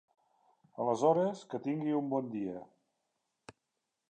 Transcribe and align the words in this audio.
Aleshores 0.85 1.43
que 1.51 1.61
tingui 1.67 1.95
un 2.01 2.11
bon 2.15 2.35
dia. 2.35 2.65